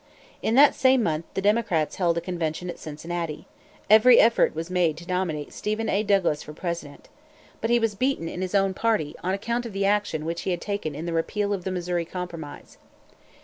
In 0.41 0.55
that 0.55 0.73
same 0.73 1.03
month 1.03 1.25
the 1.35 1.43
Democrats 1.43 1.97
held 1.97 2.17
a 2.17 2.21
convention 2.21 2.71
at 2.71 2.79
Cincinnati. 2.79 3.45
Every 3.87 4.17
effort 4.19 4.55
was 4.55 4.71
made 4.71 4.97
to 4.97 5.05
nominate 5.07 5.53
Stephen 5.53 5.89
A. 5.89 6.01
Douglas 6.01 6.41
for 6.41 6.53
President. 6.53 7.07
But 7.61 7.69
he 7.69 7.77
was 7.77 7.93
beaten 7.93 8.27
in 8.27 8.41
his 8.41 8.55
own 8.55 8.73
party, 8.73 9.13
on 9.23 9.35
account 9.35 9.67
of 9.67 9.73
the 9.73 9.85
action 9.85 10.25
which 10.25 10.41
he 10.41 10.49
had 10.49 10.59
taken 10.59 10.95
in 10.95 11.05
the 11.05 11.13
repeal 11.13 11.53
of 11.53 11.65
the 11.65 11.71
Missouri 11.71 12.05
Compromise. 12.05 12.79